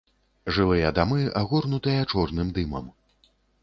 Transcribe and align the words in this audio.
Жылыя 0.55 0.89
дамы 0.99 1.19
агорнутыя 1.43 2.01
чорным 2.15 2.47
дымам. 2.59 2.93